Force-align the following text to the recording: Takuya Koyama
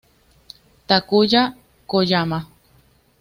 Takuya 0.87 1.43
Koyama 1.89 2.39